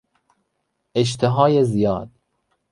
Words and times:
اشتهای 0.95 1.63
زیاد 1.65 2.09